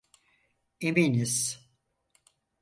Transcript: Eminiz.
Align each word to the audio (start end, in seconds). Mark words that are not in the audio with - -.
Eminiz. 0.81 1.35